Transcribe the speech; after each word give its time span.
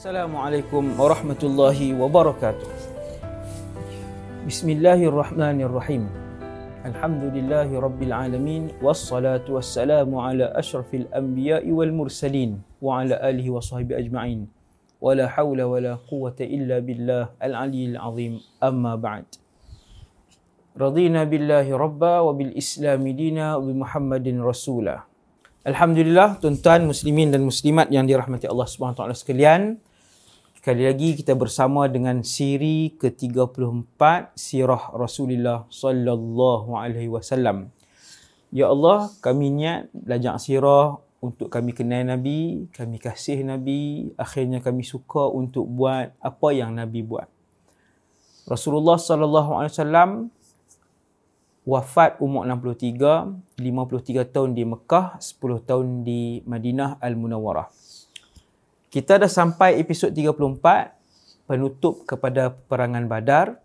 Assalamualaikum 0.00 0.96
warahmatullahi 0.96 1.92
wabarakatuh. 1.92 2.64
Bismillahirrahmanirrahim. 4.48 6.08
Alhamdulillahi 6.88 7.76
rabbil 7.76 8.08
alamin 8.08 8.72
wassalatu 8.80 9.60
wassalamu 9.60 10.24
ala 10.24 10.56
asyrafil 10.56 11.04
anbiya'i 11.12 11.68
wal 11.68 11.92
mursalin 11.92 12.64
wa 12.80 13.04
ala 13.04 13.20
alihi 13.20 13.52
wa 13.52 13.60
sahbihi 13.60 14.08
ajma'in. 14.08 14.48
Wala 15.04 15.28
hawla 15.28 15.68
wala 15.68 16.00
quwwata 16.08 16.48
illa 16.48 16.80
billah 16.80 17.36
al-aliyyil 17.36 18.00
azim. 18.00 18.40
Amma 18.56 18.96
ba'd. 18.96 19.28
Radina 20.80 21.28
billahi 21.28 21.76
rabba 21.76 22.24
wa 22.24 22.32
bil 22.32 22.56
islami 22.56 23.12
dina 23.12 23.60
wa 23.60 23.68
bi 23.68 23.76
Muhammadin 23.76 24.40
rasulah. 24.40 25.04
Alhamdulillah 25.60 26.40
tuan-tuan 26.40 26.88
muslimin 26.88 27.28
dan 27.28 27.44
muslimat 27.44 27.92
yang 27.92 28.08
dirahmati 28.08 28.48
Allah 28.48 28.64
Subhanahu 28.64 29.12
sekalian. 29.12 29.76
Sekali 30.60 30.84
lagi 30.84 31.16
kita 31.16 31.32
bersama 31.32 31.88
dengan 31.88 32.20
siri 32.20 32.92
ke-34 33.00 33.96
Sirah 34.36 34.92
Rasulullah 34.92 35.64
sallallahu 35.72 36.76
alaihi 36.76 37.08
wasallam. 37.08 37.72
Ya 38.52 38.68
Allah, 38.68 39.08
kami 39.24 39.48
niat 39.56 39.88
belajar 39.88 40.36
sirah 40.36 41.00
untuk 41.24 41.48
kami 41.48 41.72
kenal 41.72 42.04
Nabi, 42.04 42.68
kami 42.76 43.00
kasih 43.00 43.40
Nabi, 43.40 44.12
akhirnya 44.20 44.60
kami 44.60 44.84
suka 44.84 45.32
untuk 45.32 45.64
buat 45.64 46.12
apa 46.20 46.48
yang 46.52 46.76
Nabi 46.76 47.08
buat. 47.08 47.24
Rasulullah 48.44 49.00
sallallahu 49.00 49.64
alaihi 49.64 49.72
wasallam 49.72 50.10
wafat 51.64 52.20
umur 52.20 52.44
63, 52.44 53.32
53 53.56 54.28
tahun 54.28 54.52
di 54.52 54.68
Mekah, 54.68 55.24
10 55.24 55.40
tahun 55.64 56.04
di 56.04 56.44
Madinah 56.44 57.00
Al-Munawwarah. 57.00 57.89
Kita 58.90 59.22
dah 59.22 59.30
sampai 59.30 59.78
episod 59.78 60.10
34 60.10 61.46
penutup 61.46 62.02
kepada 62.02 62.50
peperangan 62.50 63.06
Badar 63.06 63.62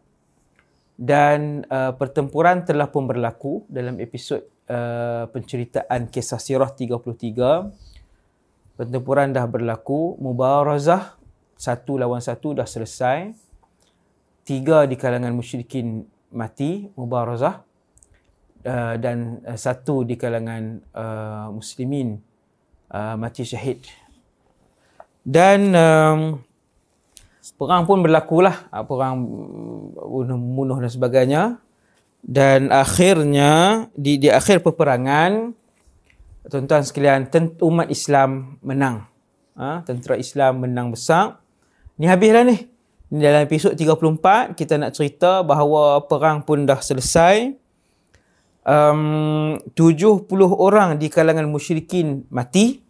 dan 1.01 1.65
uh, 1.65 1.97
pertempuran 1.97 2.61
telah 2.61 2.93
pun 2.93 3.09
berlaku 3.09 3.65
dalam 3.65 3.97
episod 3.97 4.45
uh, 4.69 5.25
penceritaan 5.33 6.13
kisah 6.13 6.37
sirah 6.37 6.69
33. 6.69 7.01
Pertempuran 8.77 9.33
dah 9.33 9.49
berlaku, 9.49 10.13
mubarazah 10.21 11.17
satu 11.57 11.97
lawan 11.97 12.21
satu 12.21 12.53
dah 12.61 12.69
selesai. 12.69 13.33
Tiga 14.45 14.85
di 14.85 14.93
kalangan 14.93 15.33
musyrikin 15.33 16.05
mati, 16.37 16.85
mubarazah. 16.93 17.65
Uh, 18.61 18.93
dan 19.01 19.41
uh, 19.41 19.57
satu 19.57 20.05
di 20.05 20.21
kalangan 20.21 20.85
uh, 20.93 21.49
muslimin 21.49 22.21
uh, 22.93 23.17
mati 23.17 23.41
syahid 23.41 24.04
dan 25.25 25.73
um, 25.73 26.19
perang 27.57 27.89
pun 27.89 28.05
berlakulah, 28.05 28.69
ah, 28.69 28.85
perang 28.85 29.25
bunuh-bunuh 29.97 30.77
dan 30.77 30.91
sebagainya. 30.93 31.43
Dan 32.25 32.73
akhirnya 32.73 33.85
di 33.93 34.17
di 34.17 34.33
akhir 34.33 34.65
peperangan 34.65 35.53
tuan-tuan 36.49 36.85
sekalian 36.85 37.29
umat 37.61 37.89
Islam 37.89 38.57
menang. 38.61 39.05
Ha, 39.57 39.81
tentera 39.85 40.17
Islam 40.17 40.65
menang 40.65 40.93
besar. 40.93 41.41
Ni 41.97 42.05
habislah. 42.05 42.45
Ni 42.45 42.57
dalam 43.21 43.45
episod 43.45 43.77
34 43.77 44.57
kita 44.57 44.81
nak 44.81 44.97
cerita 44.97 45.45
bahawa 45.45 46.01
perang 46.09 46.41
pun 46.41 46.65
dah 46.65 46.81
selesai. 46.81 47.53
Um, 48.65 49.61
70 49.77 50.25
orang 50.49 50.97
di 50.97 51.13
kalangan 51.13 51.45
musyrikin 51.45 52.25
mati. 52.33 52.84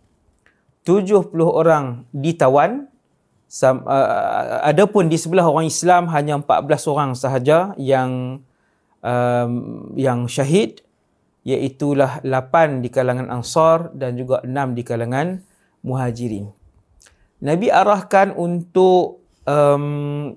70 0.86 1.33
orang 1.41 2.05
ditawan 2.14 2.88
Sam, 3.45 3.86
uh, 3.86 4.61
adapun 4.66 5.08
di 5.08 5.22
sebelah 5.22 5.45
orang 5.45 5.69
Islam 5.69 6.09
hanya 6.09 6.41
14 6.41 6.91
orang 6.91 7.11
sahaja 7.14 7.78
yang 7.78 8.41
um, 9.06 9.52
yang 9.94 10.25
syahid 10.25 10.81
iaitu 11.46 11.94
8 11.94 12.25
di 12.81 12.90
kalangan 12.90 13.29
Ansar 13.29 13.94
dan 13.94 14.18
juga 14.18 14.41
6 14.41 14.50
di 14.73 14.81
kalangan 14.81 15.28
Muhajirin. 15.85 16.50
Nabi 17.46 17.69
arahkan 17.69 18.34
untuk 18.34 19.22
um, 19.46 20.34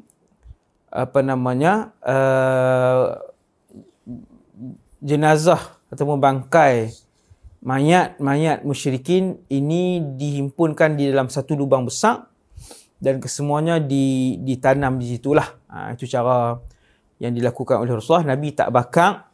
apa 0.92 1.20
namanya 1.24 1.96
uh, 2.04 3.16
jenazah 5.00 5.80
ataupun 5.88 6.20
bangkai 6.20 6.92
mayat-mayat 7.58 8.62
musyrikin 8.62 9.42
ini 9.50 9.98
dihimpunkan 10.14 10.94
di 10.94 11.10
dalam 11.10 11.26
satu 11.26 11.58
lubang 11.58 11.86
besar 11.86 12.30
dan 12.98 13.18
kesemuanya 13.22 13.82
di, 13.82 14.38
ditanam 14.42 14.98
di 14.98 15.06
situlah. 15.18 15.46
Ha, 15.70 15.94
itu 15.94 16.06
cara 16.06 16.58
yang 17.18 17.34
dilakukan 17.34 17.82
oleh 17.82 17.98
Rasulullah. 17.98 18.34
Nabi 18.34 18.54
tak 18.54 18.70
bakar. 18.70 19.30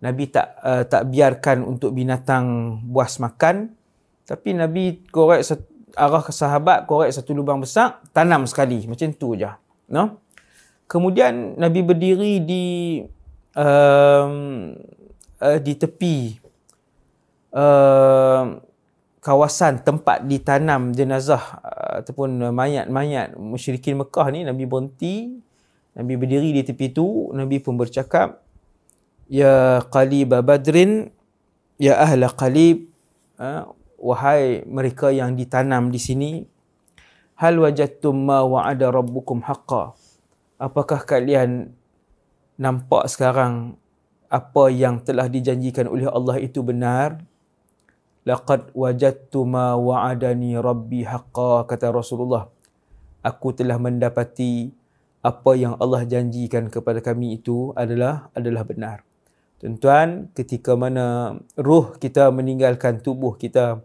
Nabi 0.00 0.32
tak 0.32 0.56
uh, 0.64 0.82
tak 0.88 1.12
biarkan 1.12 1.60
untuk 1.66 1.92
binatang 1.92 2.78
buas 2.88 3.20
makan. 3.20 3.68
Tapi 4.24 4.56
Nabi 4.56 5.04
korek 5.10 5.44
arah 5.92 6.22
ke 6.24 6.32
sahabat, 6.32 6.88
korek 6.88 7.12
satu 7.12 7.36
lubang 7.36 7.60
besar, 7.60 8.00
tanam 8.14 8.48
sekali. 8.48 8.88
Macam 8.88 9.10
tu 9.12 9.36
je. 9.36 9.50
No? 9.90 10.22
Kemudian 10.88 11.60
Nabi 11.60 11.84
berdiri 11.84 12.40
di 12.42 12.64
um, 13.54 14.72
uh, 15.38 15.58
di 15.60 15.72
tepi 15.76 16.39
uh, 17.54 18.58
kawasan 19.20 19.84
tempat 19.84 20.24
ditanam 20.24 20.94
jenazah 20.96 21.60
uh, 21.60 21.92
ataupun 22.00 22.50
mayat-mayat 22.50 23.36
musyrikin 23.36 24.00
Mekah 24.00 24.26
ni 24.32 24.46
Nabi 24.46 24.64
berhenti 24.64 25.38
Nabi 25.94 26.14
berdiri 26.16 26.54
di 26.54 26.62
tepi 26.62 26.94
tu 26.94 27.28
Nabi 27.34 27.60
pun 27.60 27.76
bercakap 27.76 28.40
ya 29.30 29.84
qalib 29.92 30.34
badrin 30.42 31.12
ya 31.76 32.00
ahla 32.00 32.32
qalib 32.32 32.88
uh, 33.36 33.68
wahai 34.00 34.64
mereka 34.64 35.12
yang 35.12 35.36
ditanam 35.36 35.92
di 35.92 36.00
sini 36.00 36.32
hal 37.40 37.56
wajadtum 37.56 38.12
ma 38.16 38.44
wa'ada 38.44 38.92
rabbukum 38.92 39.40
haqqa? 39.40 39.96
Apakah 40.60 41.08
kalian 41.08 41.72
nampak 42.60 43.08
sekarang 43.08 43.80
apa 44.28 44.68
yang 44.68 45.00
telah 45.00 45.24
dijanjikan 45.24 45.88
oleh 45.88 46.04
Allah 46.04 46.36
itu 46.36 46.60
benar 46.60 47.24
laqad 48.24 48.72
wajadtu 48.76 49.48
ma 49.48 49.76
wa'adani 49.76 50.56
rabbi 50.60 51.04
haqqa 51.04 51.64
kata 51.64 51.92
Rasulullah. 51.92 52.48
Aku 53.20 53.52
telah 53.52 53.76
mendapati 53.76 54.72
apa 55.20 55.52
yang 55.52 55.76
Allah 55.76 56.08
janjikan 56.08 56.72
kepada 56.72 57.04
kami 57.04 57.36
itu 57.36 57.76
adalah 57.76 58.32
adalah 58.32 58.64
benar. 58.64 59.04
Tuan-tuan 59.60 60.32
ketika 60.32 60.72
mana 60.72 61.36
ruh 61.60 61.92
kita 62.00 62.32
meninggalkan 62.32 63.04
tubuh 63.04 63.36
kita 63.36 63.84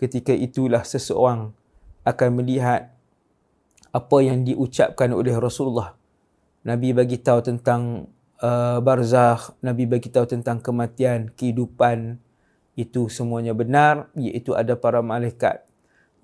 ketika 0.00 0.32
itulah 0.32 0.80
seseorang 0.88 1.52
akan 2.08 2.28
melihat 2.40 2.96
apa 3.92 4.18
yang 4.24 4.40
diucapkan 4.48 5.12
oleh 5.12 5.36
Rasulullah. 5.36 5.92
Nabi 6.64 6.96
bagi 6.96 7.20
tahu 7.20 7.44
tentang 7.44 8.08
uh, 8.40 8.80
barzakh 8.80 9.52
Nabi 9.60 9.84
bagi 9.84 10.08
tahu 10.08 10.24
tentang 10.24 10.64
kematian 10.64 11.28
kehidupan 11.36 12.16
itu 12.72 13.12
semuanya 13.12 13.52
benar 13.52 14.08
iaitu 14.16 14.56
ada 14.56 14.72
para 14.78 15.04
malaikat 15.04 15.64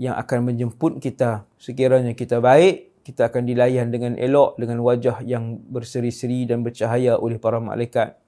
yang 0.00 0.16
akan 0.16 0.48
menjemput 0.52 1.02
kita. 1.02 1.44
Sekiranya 1.60 2.16
kita 2.16 2.40
baik 2.40 2.88
kita 3.08 3.32
akan 3.32 3.48
dilayan 3.48 3.88
dengan 3.88 4.20
elok 4.20 4.60
dengan 4.60 4.84
wajah 4.84 5.24
yang 5.24 5.56
berseri-seri 5.72 6.44
dan 6.44 6.60
bercahaya 6.60 7.16
oleh 7.16 7.40
para 7.40 7.56
malaikat. 7.56 8.20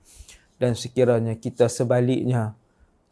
Dan 0.57 0.73
sekiranya 0.73 1.37
kita 1.37 1.69
sebaliknya 1.69 2.57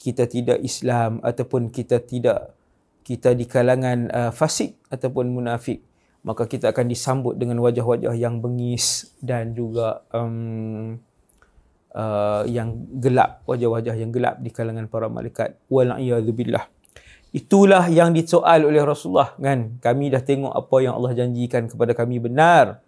kita 0.00 0.24
tidak 0.28 0.60
Islam 0.64 1.20
ataupun 1.20 1.68
kita 1.68 2.00
tidak 2.04 2.56
kita 3.04 3.32
di 3.32 3.48
kalangan 3.48 4.08
uh, 4.12 4.32
fasik 4.32 4.76
ataupun 4.92 5.32
munafik 5.32 5.80
maka 6.28 6.44
kita 6.44 6.76
akan 6.76 6.86
disambut 6.92 7.34
dengan 7.40 7.56
wajah-wajah 7.62 8.12
yang 8.12 8.42
bengis 8.42 9.16
dan 9.22 9.54
juga 9.56 10.04
um, 10.12 10.98
uh, 11.98 12.42
yang 12.46 12.86
gelap, 13.02 13.42
wajah-wajah 13.44 13.98
yang 13.98 14.14
gelap 14.14 14.38
di 14.38 14.54
kalangan 14.54 14.86
para 14.86 15.10
malaikat. 15.10 15.58
Wal'iyadzubillah. 15.66 16.70
Itulah 17.34 17.90
yang 17.92 18.14
disoal 18.14 18.64
oleh 18.64 18.80
Rasulullah 18.80 19.36
kan. 19.36 19.76
Kami 19.82 20.14
dah 20.14 20.22
tengok 20.22 20.54
apa 20.54 20.76
yang 20.80 20.96
Allah 20.96 21.12
janjikan 21.12 21.68
kepada 21.68 21.92
kami 21.92 22.22
benar. 22.22 22.80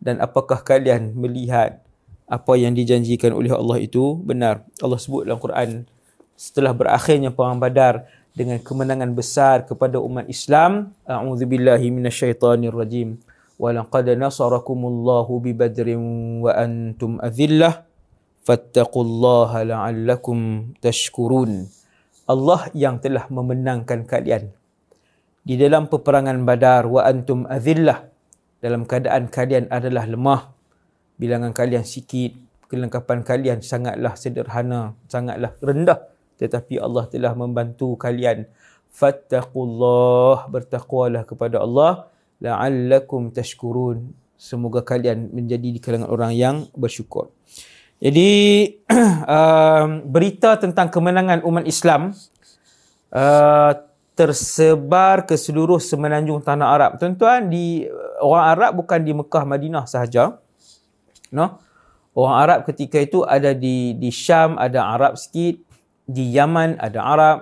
Dan 0.00 0.18
apakah 0.22 0.64
kalian 0.64 1.12
melihat 1.12 1.82
apa 2.26 2.52
yang 2.56 2.72
dijanjikan 2.72 3.36
oleh 3.36 3.52
Allah 3.52 3.82
itu 3.82 4.16
benar. 4.24 4.64
Allah 4.80 4.96
sebut 4.96 5.28
dalam 5.28 5.36
Quran 5.42 5.84
setelah 6.32 6.72
berakhirnya 6.72 7.30
perang 7.30 7.60
Badar 7.60 8.08
dengan 8.32 8.56
kemenangan 8.56 9.12
besar 9.12 9.68
kepada 9.68 10.00
umat 10.00 10.24
Islam. 10.26 10.96
A'udzubillahi 11.04 11.92
minasyaitonirrajim. 11.92 13.20
Walaqad 13.60 14.08
nasarakumullahu 14.16 15.38
bi 15.38 15.52
badrin 15.52 16.40
wa 16.42 16.50
antum 16.56 17.20
adhillah 17.22 17.91
fattaqullaha 18.42 19.62
la'allakum 19.62 20.70
tashkurun. 20.82 21.70
Allah 22.26 22.70
yang 22.74 22.98
telah 23.02 23.26
memenangkan 23.30 24.06
kalian. 24.06 24.50
Di 25.42 25.58
dalam 25.58 25.90
peperangan 25.90 26.38
Badar 26.46 26.86
wa 26.86 27.02
antum 27.02 27.46
azillah 27.50 28.06
dalam 28.62 28.86
keadaan 28.86 29.26
kalian 29.26 29.66
adalah 29.70 30.06
lemah. 30.06 30.54
Bilangan 31.18 31.50
kalian 31.50 31.82
sikit 31.82 32.34
kelengkapan 32.70 33.26
kalian 33.26 33.58
sangatlah 33.62 34.14
sederhana 34.14 34.94
sangatlah 35.10 35.54
rendah. 35.58 35.98
Tetapi 36.38 36.78
Allah 36.78 37.06
telah 37.10 37.34
membantu 37.34 37.94
kalian. 37.98 38.46
Fattaqullah 38.92 40.46
bertakwalah 40.50 41.26
kepada 41.26 41.62
Allah. 41.62 42.06
La'allakum 42.42 43.30
tashkurun. 43.30 44.14
Semoga 44.34 44.82
kalian 44.82 45.30
menjadi 45.30 45.70
di 45.70 45.78
kalangan 45.78 46.10
orang 46.10 46.34
yang 46.34 46.56
bersyukur 46.74 47.30
jadi 48.02 48.30
uh, 49.30 50.02
berita 50.02 50.58
tentang 50.58 50.90
kemenangan 50.90 51.46
umat 51.46 51.62
Islam 51.70 52.10
uh, 53.14 53.72
tersebar 54.18 55.24
ke 55.24 55.38
seluruh 55.38 55.78
semenanjung 55.80 56.44
tanah 56.44 56.68
Arab. 56.68 56.90
Tuan-tuan, 57.00 57.48
di 57.48 57.86
orang 58.20 58.46
Arab 58.58 58.70
bukan 58.76 59.00
di 59.00 59.12
Mekah, 59.14 59.44
Madinah 59.46 59.86
sahaja. 59.88 60.36
No? 61.32 61.62
Orang 62.12 62.36
Arab 62.36 62.58
ketika 62.68 63.00
itu 63.00 63.24
ada 63.24 63.56
di 63.56 63.96
di 63.96 64.12
Syam 64.12 64.60
ada 64.60 64.84
Arab 64.84 65.16
sikit, 65.16 65.64
di 66.04 66.28
Yaman 66.28 66.76
ada 66.76 67.00
Arab, 67.00 67.38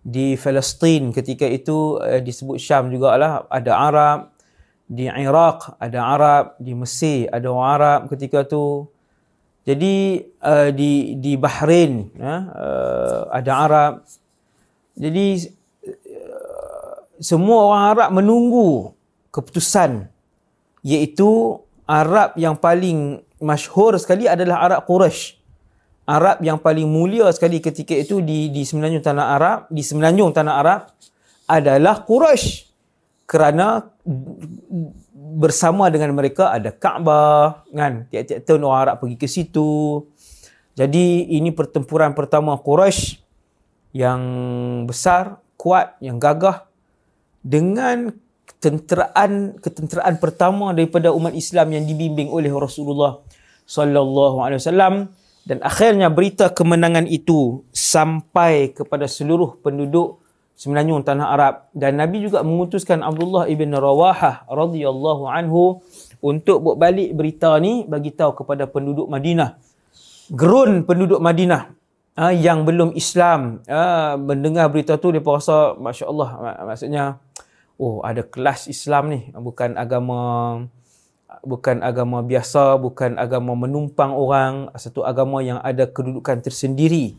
di 0.00 0.32
Palestin 0.40 1.12
ketika 1.12 1.44
itu 1.44 2.00
eh, 2.00 2.24
disebut 2.24 2.56
Syam 2.56 2.88
jugalah 2.88 3.44
ada 3.52 3.72
Arab, 3.76 4.18
di 4.88 5.12
Iraq 5.12 5.76
ada 5.76 6.00
Arab, 6.00 6.44
di 6.56 6.72
Mesir 6.72 7.28
ada 7.28 7.46
orang 7.52 7.68
Arab 7.76 8.00
ketika 8.08 8.48
itu. 8.48 8.88
Jadi 9.68 10.24
uh, 10.40 10.72
di 10.72 11.20
di 11.20 11.36
Bahrain 11.36 12.08
uh, 12.16 13.28
ada 13.28 13.52
Arab. 13.68 13.92
Jadi 14.96 15.44
semua 17.20 17.68
orang 17.68 17.84
Arab 17.92 18.08
menunggu 18.16 18.96
keputusan 19.28 20.08
iaitu 20.80 21.60
Arab 21.84 22.32
yang 22.40 22.56
paling 22.56 23.20
masyhur 23.44 24.00
sekali 24.00 24.24
adalah 24.24 24.64
Arab 24.64 24.88
Quraisy. 24.88 25.36
Arab 26.08 26.40
yang 26.40 26.56
paling 26.56 26.88
mulia 26.88 27.28
sekali 27.36 27.60
ketika 27.60 27.92
itu 27.92 28.24
di 28.24 28.48
di 28.48 28.64
semenanjung 28.64 29.04
tanah 29.04 29.26
Arab, 29.36 29.58
di 29.68 29.84
semenanjung 29.84 30.32
tanah 30.32 30.54
Arab 30.56 30.80
adalah 31.44 32.08
Quraisy. 32.08 32.64
Kerana 33.28 33.84
bersama 35.36 35.92
dengan 35.92 36.16
mereka 36.16 36.54
ada 36.54 36.72
Kaabah, 36.72 37.68
kan? 37.68 38.08
Tiap-tiap 38.08 38.40
tahun 38.48 38.62
orang 38.64 38.80
Arab 38.88 38.96
pergi 39.04 39.16
ke 39.20 39.28
situ. 39.28 40.04
Jadi 40.78 41.34
ini 41.34 41.50
pertempuran 41.50 42.14
pertama 42.14 42.54
Quraisy 42.56 43.18
yang 43.92 44.22
besar, 44.86 45.42
kuat, 45.58 45.98
yang 45.98 46.22
gagah 46.22 46.70
dengan 47.42 48.14
ketenteraan 48.48 49.60
ketenteraan 49.60 50.16
pertama 50.18 50.72
daripada 50.74 51.12
umat 51.14 51.36
Islam 51.36 51.74
yang 51.78 51.84
dibimbing 51.84 52.32
oleh 52.32 52.50
Rasulullah 52.50 53.22
sallallahu 53.68 54.42
alaihi 54.42 54.58
wasallam 54.58 54.94
dan 55.46 55.62
akhirnya 55.62 56.08
berita 56.10 56.50
kemenangan 56.50 57.06
itu 57.06 57.62
sampai 57.70 58.72
kepada 58.74 59.06
seluruh 59.06 59.60
penduduk 59.60 60.20
semenanjung 60.58 61.06
tanah 61.06 61.30
Arab. 61.30 61.54
Dan 61.70 62.02
Nabi 62.02 62.26
juga 62.26 62.42
memutuskan 62.42 63.00
Abdullah 63.06 63.46
ibn 63.46 63.70
Rawahah 63.70 64.50
radhiyallahu 64.50 65.30
anhu 65.30 65.78
untuk 66.18 66.66
buat 66.66 66.76
balik 66.76 67.14
berita 67.14 67.54
ni 67.62 67.86
bagi 67.86 68.10
tahu 68.10 68.42
kepada 68.42 68.66
penduduk 68.66 69.06
Madinah. 69.06 69.54
Gerun 70.34 70.82
penduduk 70.82 71.22
Madinah 71.22 71.70
uh, 72.18 72.34
yang 72.34 72.66
belum 72.66 72.98
Islam. 72.98 73.62
Uh, 73.70 74.18
mendengar 74.18 74.66
berita 74.66 74.98
tu 74.98 75.14
dia 75.14 75.22
rasa 75.22 75.78
masya-Allah 75.78 76.58
maksudnya 76.66 77.22
oh 77.78 78.02
ada 78.02 78.26
kelas 78.26 78.66
Islam 78.66 79.14
ni. 79.14 79.20
Bukan 79.30 79.78
agama 79.78 80.20
bukan 81.46 81.86
agama 81.86 82.18
biasa 82.26 82.74
bukan 82.82 83.14
agama 83.14 83.54
menumpang 83.54 84.10
orang. 84.10 84.74
Satu 84.74 85.06
agama 85.06 85.38
yang 85.38 85.62
ada 85.62 85.86
kedudukan 85.86 86.42
tersendiri 86.42 87.14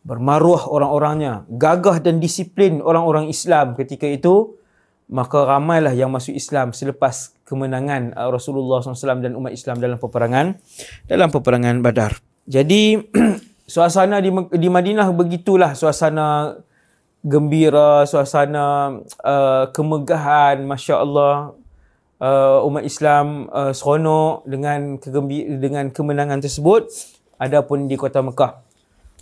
bermaruah 0.00 0.64
orang-orangnya 0.68 1.44
gagah 1.52 2.00
dan 2.00 2.18
disiplin 2.18 2.80
orang-orang 2.80 3.28
Islam 3.28 3.76
ketika 3.76 4.08
itu 4.08 4.56
maka 5.10 5.42
ramailah 5.42 5.90
yang 5.92 6.08
masuk 6.08 6.32
Islam 6.38 6.70
selepas 6.70 7.34
kemenangan 7.42 8.14
uh, 8.14 8.30
Rasulullah 8.30 8.78
SAW 8.78 9.18
dan 9.20 9.34
umat 9.34 9.50
Islam 9.50 9.82
dalam 9.82 9.98
peperangan 9.98 10.54
dalam 11.10 11.28
peperangan 11.34 11.82
Badar. 11.82 12.22
Jadi 12.46 12.94
suasana 13.74 14.22
di 14.22 14.30
di 14.54 14.68
Madinah 14.70 15.10
begitulah 15.10 15.74
suasana 15.74 16.54
gembira, 17.26 18.06
suasana 18.06 18.96
uh, 19.20 19.64
kemegahan, 19.74 20.62
masya-Allah 20.64 21.58
uh, 22.22 22.68
umat 22.70 22.86
Islam 22.86 23.50
uh, 23.50 23.74
seronok 23.74 24.46
dengan 24.46 24.96
dengan 25.58 25.90
kemenangan 25.90 26.40
tersebut. 26.40 26.88
Adapun 27.40 27.88
di 27.88 27.96
kota 27.96 28.20
Mekah, 28.20 28.60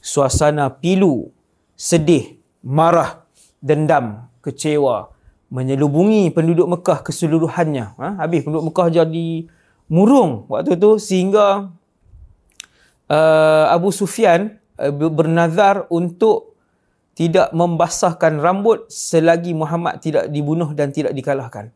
suasana 0.02 0.70
pilu, 0.70 1.30
sedih, 1.74 2.38
marah, 2.62 3.24
dendam, 3.62 4.28
kecewa 4.42 5.18
menyelubungi 5.48 6.28
penduduk 6.32 6.68
Mekah 6.68 7.00
keseluruhannya. 7.04 7.96
Ha? 7.96 8.08
Habis 8.20 8.44
penduduk 8.44 8.72
Mekah 8.72 8.88
jadi 9.02 9.48
murung 9.88 10.44
waktu 10.52 10.76
tu 10.76 11.00
sehingga 11.00 11.72
uh, 13.08 13.64
Abu 13.72 13.88
Sufyan 13.88 14.60
uh, 14.76 14.92
bernazar 14.92 15.88
untuk 15.88 16.56
tidak 17.16 17.50
membasahkan 17.50 18.38
rambut 18.38 18.86
selagi 18.92 19.56
Muhammad 19.56 19.98
tidak 19.98 20.30
dibunuh 20.30 20.70
dan 20.76 20.92
tidak 20.92 21.16
dikalahkan. 21.16 21.72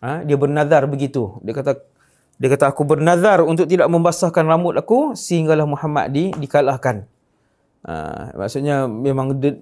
Ha? 0.00 0.24
dia 0.24 0.38
bernazar 0.38 0.88
begitu. 0.88 1.36
Dia 1.44 1.52
kata 1.52 1.76
dia 2.40 2.48
kata 2.48 2.72
aku 2.72 2.88
bernazar 2.88 3.44
untuk 3.44 3.68
tidak 3.68 3.90
membasahkan 3.92 4.48
rambut 4.48 4.72
aku 4.78 5.12
sehinggalah 5.12 5.68
Muhammad 5.68 6.08
di 6.14 6.32
dikalahkan. 6.38 7.04
Ha, 7.80 8.36
maksudnya 8.36 8.84
memang 8.84 9.40
de, 9.40 9.56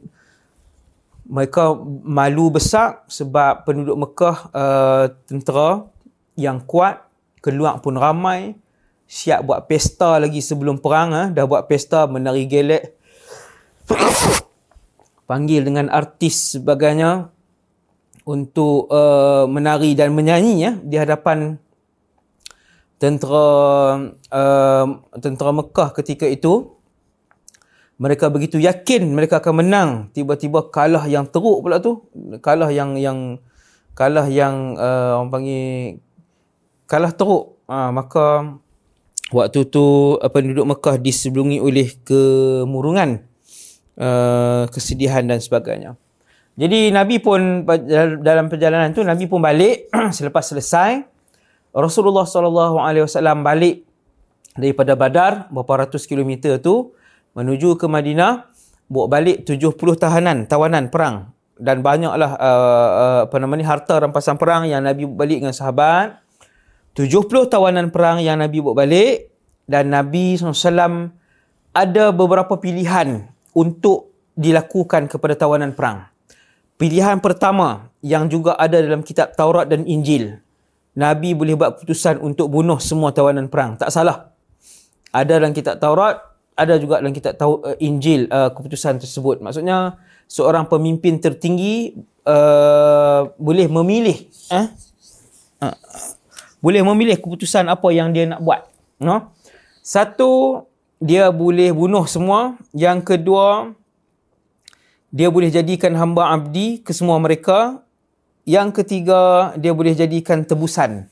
mereka 1.29 1.76
malu 2.03 2.49
besar 2.49 3.05
sebab 3.06 3.69
penduduk 3.69 3.97
Mekah 4.00 4.37
uh, 4.50 5.05
tentera 5.29 5.85
yang 6.41 6.65
kuat, 6.65 7.05
keluar 7.44 7.79
pun 7.85 8.00
ramai, 8.00 8.56
siap 9.05 9.44
buat 9.44 9.69
pesta 9.69 10.17
lagi 10.17 10.41
sebelum 10.41 10.81
perang 10.81 11.11
ah 11.12 11.26
dah 11.29 11.44
buat 11.44 11.69
pesta 11.69 12.09
menari 12.09 12.49
gelek. 12.49 12.97
Panggil 15.29 15.69
dengan 15.69 15.93
artis 15.93 16.56
sebagainya 16.56 17.29
untuk 18.25 18.88
uh, 18.88 19.44
menari 19.44 19.93
dan 19.93 20.17
menyanyi 20.17 20.55
ya 20.61 20.73
di 20.81 20.97
hadapan 20.97 21.61
tentera 22.97 23.49
uh, 24.33 24.87
tentera 25.21 25.50
Mekah 25.52 25.92
ketika 25.97 26.25
itu 26.25 26.77
mereka 27.99 28.31
begitu 28.31 28.62
yakin 28.62 29.11
mereka 29.11 29.43
akan 29.43 29.55
menang 29.67 29.90
tiba-tiba 30.14 30.71
kalah 30.71 31.05
yang 31.11 31.26
teruk 31.26 31.67
pula 31.67 31.83
tu 31.83 32.07
kalah 32.40 32.71
yang 32.71 32.95
yang 32.95 33.43
kalah 33.99 34.31
yang 34.31 34.78
uh, 34.78 35.19
orang 35.19 35.31
panggil 35.35 35.67
kalah 36.87 37.11
teruk 37.11 37.59
uh, 37.67 37.90
maka 37.90 38.59
waktu 39.33 39.69
tu 39.69 40.17
penduduk 40.33 40.64
Mekah 40.64 40.97
disebelungi 40.97 41.61
oleh 41.61 42.00
kemurungan, 42.05 43.25
uh, 44.00 44.64
kesedihan 44.73 45.25
dan 45.25 45.38
sebagainya. 45.40 45.97
Jadi 46.59 46.90
Nabi 46.90 47.23
pun 47.23 47.62
dalam 48.19 48.50
perjalanan 48.50 48.90
tu 48.90 49.07
Nabi 49.07 49.31
pun 49.31 49.38
balik 49.38 49.87
selepas 50.17 50.43
selesai 50.43 51.07
Rasulullah 51.71 52.26
sallallahu 52.26 52.83
alaihi 52.83 53.07
wasallam 53.07 53.47
balik 53.47 53.87
daripada 54.59 54.99
Badar 54.99 55.47
beberapa 55.55 55.87
ratus 55.87 56.02
kilometer 56.02 56.59
tu 56.59 56.90
menuju 57.38 57.78
ke 57.78 57.87
Madinah 57.87 58.50
bawa 58.90 59.07
balik 59.07 59.47
70 59.47 59.78
tahanan 59.95 60.50
tawanan 60.50 60.90
perang 60.90 61.30
dan 61.54 61.87
banyaklah 61.87 62.35
uh, 62.35 62.90
uh, 62.90 63.21
apa 63.30 63.37
namanya 63.38 63.78
harta 63.78 64.02
rampasan 64.02 64.35
perang 64.35 64.66
yang 64.66 64.83
Nabi 64.83 65.07
balik 65.07 65.38
dengan 65.38 65.54
sahabat 65.54 66.18
70 66.99 67.30
tawanan 67.47 67.95
perang 67.95 68.18
yang 68.18 68.42
Nabi 68.42 68.59
bawa 68.59 68.83
balik 68.83 69.30
dan 69.71 69.95
Nabi 69.95 70.35
SAW 70.35 71.14
ada 71.71 72.11
beberapa 72.11 72.59
pilihan 72.59 73.30
untuk 73.54 74.11
dilakukan 74.35 75.07
kepada 75.07 75.35
tawanan 75.38 75.75
perang. 75.75 76.11
Pilihan 76.78 77.18
pertama 77.18 77.90
yang 78.02 78.30
juga 78.30 78.54
ada 78.54 78.78
dalam 78.78 79.02
kitab 79.02 79.35
Taurat 79.35 79.66
dan 79.66 79.83
Injil. 79.87 80.38
Nabi 80.99 81.35
boleh 81.35 81.54
buat 81.54 81.78
keputusan 81.78 82.18
untuk 82.23 82.50
bunuh 82.50 82.78
semua 82.83 83.14
tawanan 83.14 83.47
perang. 83.50 83.78
Tak 83.78 83.90
salah. 83.90 84.30
Ada 85.11 85.42
dalam 85.42 85.54
kitab 85.54 85.78
Taurat, 85.78 86.18
ada 86.59 86.75
juga 86.83 86.99
dalam 86.99 87.15
kitab 87.15 87.38
uh, 87.38 87.79
Injil 87.79 88.27
uh, 88.27 88.50
keputusan 88.50 88.99
tersebut. 88.99 89.38
Maksudnya 89.38 90.03
seorang 90.27 90.67
pemimpin 90.67 91.23
tertinggi 91.23 91.95
uh, 92.27 93.31
boleh 93.38 93.71
memilih 93.71 94.27
eh? 94.50 94.67
uh, 95.62 95.77
boleh 96.59 96.83
memilih 96.83 97.17
keputusan 97.23 97.71
apa 97.71 97.88
yang 97.95 98.11
dia 98.11 98.27
nak 98.27 98.43
buat. 98.43 98.67
No? 98.99 99.31
Satu, 99.79 100.67
dia 100.99 101.31
boleh 101.31 101.71
bunuh 101.71 102.05
semua. 102.11 102.59
Yang 102.75 103.15
kedua, 103.15 103.73
dia 105.15 105.31
boleh 105.31 105.49
jadikan 105.49 105.95
hamba 105.95 106.35
abdi 106.35 106.83
ke 106.83 106.91
semua 106.91 107.17
mereka. 107.23 107.81
Yang 108.43 108.83
ketiga, 108.83 109.55
dia 109.55 109.71
boleh 109.71 109.95
jadikan 109.95 110.43
tebusan 110.43 111.07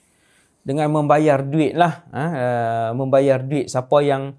dengan 0.66 0.90
membayar 0.90 1.46
duit 1.46 1.78
lah. 1.78 2.02
Ha, 2.10 2.22
uh, 2.26 2.90
membayar 2.98 3.38
duit. 3.38 3.70
Siapa 3.70 4.02
yang 4.02 4.34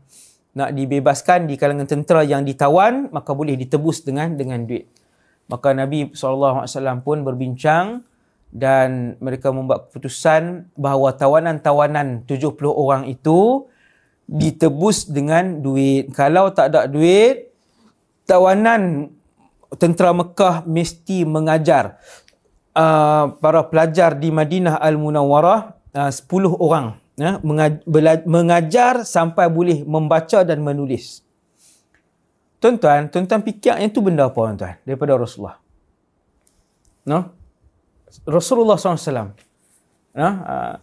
nak 0.58 0.74
dibebaskan 0.74 1.46
di 1.46 1.54
kalangan 1.54 1.86
tentera 1.86 2.26
yang 2.26 2.42
ditawan, 2.42 3.14
maka 3.14 3.38
boleh 3.38 3.54
ditebus 3.54 4.02
dengan 4.02 4.34
dengan 4.34 4.66
duit. 4.66 4.90
Maka 5.46 5.78
Nabi 5.78 6.10
SAW 6.18 6.66
pun 7.06 7.22
berbincang 7.22 8.02
dan 8.50 9.22
mereka 9.22 9.54
membuat 9.54 9.88
keputusan 9.88 10.74
bahawa 10.74 11.14
tawanan-tawanan 11.14 12.26
70 12.26 12.58
orang 12.74 13.06
itu 13.06 13.70
ditebus 14.26 15.06
dengan 15.08 15.62
duit. 15.62 16.10
Kalau 16.18 16.50
tak 16.50 16.74
ada 16.74 16.90
duit, 16.90 17.54
tawanan 18.26 19.14
tentera 19.78 20.10
Mekah 20.12 20.66
mesti 20.66 21.22
mengajar 21.22 22.02
uh, 22.74 23.30
para 23.38 23.62
pelajar 23.70 24.18
di 24.18 24.34
Madinah 24.34 24.82
Al-Munawwarah 24.82 25.60
uh, 25.94 26.12
10 26.12 26.50
orang 26.58 27.07
ya, 27.18 27.42
mengajar 28.24 29.02
sampai 29.04 29.50
boleh 29.50 29.82
membaca 29.84 30.46
dan 30.46 30.62
menulis. 30.62 31.26
Tuan-tuan, 32.58 33.10
tuan-tuan 33.10 33.42
fikir 33.46 33.78
yang 33.78 33.94
tu 33.94 34.02
benda 34.02 34.30
apa 34.30 34.38
tuan-tuan 34.38 34.76
daripada 34.82 35.14
Rasulullah? 35.18 35.58
No? 37.06 37.34
Rasulullah 38.26 38.78
SAW. 38.78 39.34
No? 40.18 40.30
Uh, 40.42 40.76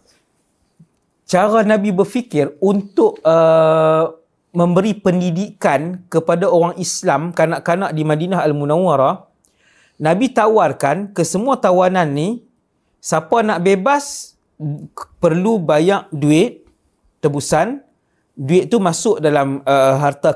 cara 1.27 1.67
Nabi 1.67 1.91
berfikir 1.91 2.55
untuk 2.63 3.19
uh, 3.25 4.15
memberi 4.55 4.95
pendidikan 4.95 6.07
kepada 6.07 6.47
orang 6.47 6.79
Islam, 6.79 7.35
kanak-kanak 7.35 7.91
di 7.91 8.07
Madinah 8.07 8.39
Al-Munawwarah, 8.47 9.27
Nabi 9.99 10.31
tawarkan 10.31 11.11
ke 11.11 11.27
semua 11.27 11.59
tawanan 11.59 12.07
ni, 12.15 12.39
siapa 13.03 13.43
nak 13.43 13.59
bebas, 13.59 14.34
perlu 15.19 15.59
bayar 15.59 16.07
duit, 16.11 16.63
tebusan, 17.19 17.83
duit 18.35 18.67
tu 18.67 18.79
masuk 18.83 19.23
dalam 19.23 19.63
uh, 19.63 19.95
harta 19.99 20.35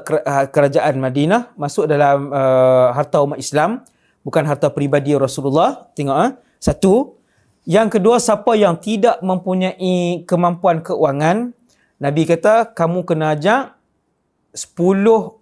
kerajaan 0.51 0.99
Madinah, 0.99 1.55
masuk 1.59 1.87
dalam 1.87 2.31
uh, 2.31 2.95
harta 2.95 3.23
umat 3.23 3.39
Islam, 3.39 3.83
bukan 4.23 4.43
harta 4.47 4.71
peribadi 4.71 5.15
Rasulullah. 5.15 5.91
Tengok 5.95 6.15
ah. 6.15 6.23
Uh. 6.27 6.31
Satu, 6.59 7.15
yang 7.63 7.87
kedua, 7.87 8.19
siapa 8.19 8.55
yang 8.59 8.75
tidak 8.75 9.23
mempunyai 9.23 10.27
kemampuan 10.27 10.83
keuangan, 10.83 11.55
Nabi 11.99 12.23
kata, 12.27 12.75
kamu 12.75 13.07
kena 13.07 13.35
ajak 13.35 13.79
10 14.55 14.75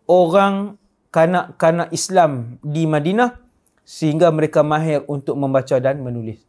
orang 0.09 0.77
kanak-kanak 1.09 1.89
Islam 1.89 2.61
di 2.61 2.85
Madinah 2.85 3.37
sehingga 3.87 4.29
mereka 4.29 4.61
mahir 4.61 5.07
untuk 5.07 5.39
membaca 5.39 5.79
dan 5.79 6.03
menulis. 6.03 6.43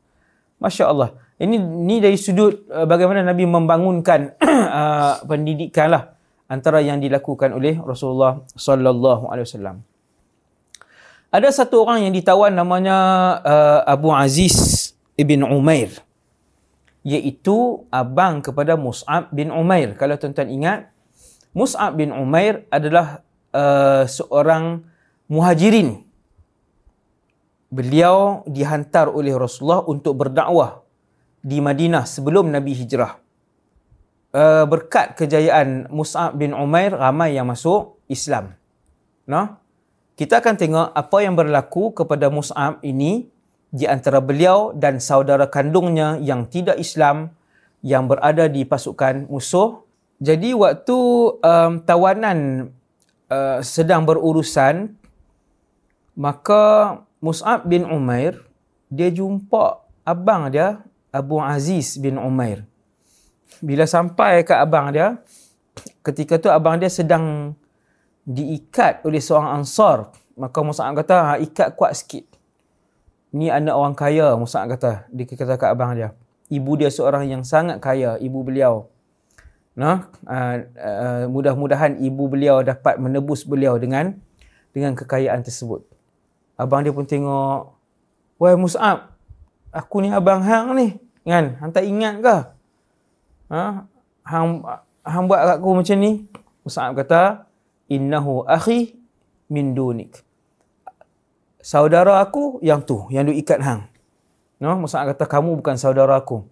Masya 0.58 0.90
Allah. 0.90 1.14
Ini 1.38 1.54
ni 1.54 2.02
dari 2.02 2.18
sudut 2.18 2.66
uh, 2.66 2.82
bagaimana 2.82 3.22
Nabi 3.22 3.46
membangunkan 3.46 4.34
uh, 4.42 5.22
pendidikan 5.22 5.94
lah 5.94 6.18
antara 6.50 6.82
yang 6.82 6.98
dilakukan 6.98 7.54
oleh 7.54 7.78
Rasulullah 7.78 8.42
sallallahu 8.58 9.30
alaihi 9.30 9.46
wasallam. 9.46 9.76
Ada 11.30 11.62
satu 11.62 11.86
orang 11.86 12.08
yang 12.08 12.14
ditawan 12.16 12.50
namanya 12.50 12.98
uh, 13.46 13.80
Abu 13.86 14.10
Aziz 14.10 14.90
ibn 15.14 15.46
Umair 15.46 16.02
iaitu 17.06 17.86
abang 17.94 18.42
kepada 18.42 18.74
Mus'ab 18.74 19.30
bin 19.30 19.54
Umair. 19.54 19.94
Kalau 19.94 20.18
tuan-tuan 20.18 20.50
ingat, 20.50 20.90
Mus'ab 21.54 21.94
bin 21.94 22.10
Umair 22.10 22.66
adalah 22.68 23.22
uh, 23.54 24.02
seorang 24.10 24.82
muhajirin. 25.30 26.02
Beliau 27.68 28.42
dihantar 28.48 29.12
oleh 29.12 29.36
Rasulullah 29.36 29.84
untuk 29.84 30.16
berdakwah 30.16 30.87
di 31.42 31.62
Madinah 31.62 32.04
sebelum 32.04 32.50
Nabi 32.50 32.74
hijrah. 32.74 33.18
Uh, 34.28 34.68
berkat 34.68 35.16
kejayaan 35.16 35.88
Mus'ab 35.88 36.36
bin 36.36 36.52
Umair, 36.52 36.92
ramai 36.92 37.34
yang 37.34 37.48
masuk 37.48 37.96
Islam. 38.12 38.52
No? 39.24 39.56
Kita 40.18 40.44
akan 40.44 40.54
tengok 40.58 40.88
apa 40.92 41.16
yang 41.22 41.38
berlaku 41.38 41.94
kepada 41.96 42.28
Mus'ab 42.28 42.82
ini 42.84 43.30
di 43.68 43.84
antara 43.84 44.20
beliau 44.20 44.72
dan 44.76 44.98
saudara 44.98 45.48
kandungnya 45.48 46.16
yang 46.20 46.48
tidak 46.48 46.80
Islam 46.80 47.32
yang 47.84 48.10
berada 48.10 48.50
di 48.50 48.64
pasukan 48.66 49.28
musuh. 49.30 49.84
Jadi 50.18 50.50
waktu 50.50 50.98
um, 51.38 51.72
tawanan 51.86 52.68
uh, 53.30 53.62
sedang 53.62 54.02
berurusan, 54.02 54.98
maka 56.18 56.98
Mus'ab 57.22 57.70
bin 57.70 57.86
Umair, 57.86 58.42
dia 58.90 59.14
jumpa 59.14 59.86
abang 60.02 60.50
dia, 60.50 60.82
Abu 61.10 61.40
Aziz 61.40 61.96
bin 62.00 62.16
Umair. 62.20 62.64
Bila 63.64 63.88
sampai 63.88 64.44
ke 64.44 64.54
abang 64.54 64.92
dia, 64.92 65.18
ketika 66.04 66.36
tu 66.36 66.48
abang 66.52 66.76
dia 66.76 66.92
sedang 66.92 67.56
diikat 68.28 69.02
oleh 69.08 69.18
seorang 69.18 69.62
ansar. 69.62 70.12
Maka 70.38 70.62
Mus'ab 70.62 70.94
kata, 70.94 71.16
ha, 71.18 71.32
ikat 71.42 71.74
kuat 71.74 71.98
sikit 71.98 72.38
ni 73.32 73.52
anak 73.52 73.74
orang 73.76 73.92
kaya 73.92 74.32
Musa 74.40 74.64
kata 74.64 75.04
dia 75.12 75.24
kata 75.28 75.60
kat 75.60 75.70
abang 75.72 75.92
dia 75.92 76.16
ibu 76.48 76.72
dia 76.80 76.88
seorang 76.88 77.28
yang 77.28 77.44
sangat 77.44 77.76
kaya 77.80 78.16
ibu 78.16 78.40
beliau 78.40 78.88
nah 79.76 80.08
uh, 80.24 80.56
uh, 80.74 81.24
mudah-mudahan 81.30 82.00
ibu 82.00 82.24
beliau 82.26 82.64
dapat 82.64 82.96
menebus 82.98 83.44
beliau 83.44 83.76
dengan 83.76 84.16
dengan 84.72 84.96
kekayaan 84.96 85.44
tersebut 85.44 85.84
abang 86.56 86.82
dia 86.82 86.92
pun 86.92 87.04
tengok 87.04 87.76
wahai 88.40 88.56
Mus'ab 88.56 89.12
aku 89.72 90.04
ni 90.04 90.08
abang 90.12 90.40
hang 90.44 90.74
ni 90.76 90.88
kan 91.28 91.56
hang 91.60 91.70
tak 91.74 91.84
ingat 91.84 92.14
ke 92.24 92.36
ha 93.52 93.84
hang 94.24 94.64
hang 95.04 95.24
buat 95.28 95.40
kat 95.44 95.56
aku 95.60 95.70
macam 95.76 95.96
ni 96.00 96.12
Mus'ab 96.64 96.92
kata 96.96 97.48
innahu 97.88 98.44
akhi 98.44 98.96
min 99.48 99.72
dunik 99.72 100.28
saudara 101.68 102.24
aku 102.24 102.62
yang 102.64 102.80
tu, 102.80 103.04
yang 103.12 103.28
duk 103.28 103.36
ikat 103.36 103.60
hang. 103.60 103.84
No, 104.58 104.74
Musa 104.80 105.04
kata 105.06 105.28
kamu 105.28 105.60
bukan 105.60 105.76
saudara 105.78 106.18
aku. 106.18 106.42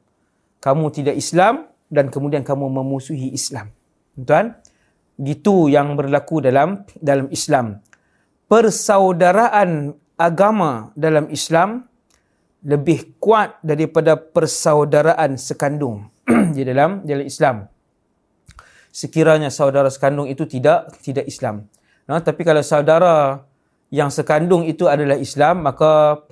Kamu 0.63 0.93
tidak 0.95 1.17
Islam 1.19 1.67
dan 1.91 2.13
kemudian 2.13 2.45
kamu 2.47 2.71
memusuhi 2.71 3.35
Islam. 3.35 3.73
Tuan, 4.15 4.55
gitu 5.19 5.67
yang 5.67 5.97
berlaku 5.99 6.45
dalam 6.45 6.87
dalam 7.01 7.27
Islam. 7.33 7.83
Persaudaraan 8.47 9.97
agama 10.15 10.95
dalam 10.95 11.27
Islam 11.35 11.83
lebih 12.65 13.21
kuat 13.21 13.61
daripada 13.61 14.17
persaudaraan 14.17 15.37
sekandung 15.37 16.09
di 16.57 16.63
dalam 16.65 17.05
dalam 17.05 17.27
Islam. 17.27 17.57
Sekiranya 18.89 19.53
saudara 19.53 19.93
sekandung 19.93 20.25
itu 20.25 20.49
tidak 20.49 20.97
tidak 21.05 21.29
Islam. 21.29 21.69
No, 22.09 22.17
tapi 22.23 22.47
kalau 22.47 22.65
saudara 22.65 23.45
yang 23.93 24.09
sekandung 24.09 24.65
itu 24.65 24.89
adalah 24.89 25.21
Islam, 25.21 25.67
maka 25.67 26.25